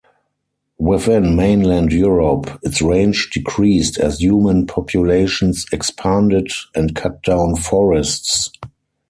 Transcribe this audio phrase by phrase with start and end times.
[0.79, 8.49] Within mainland Europe, its range decreased as human populations expanded and cut down forests.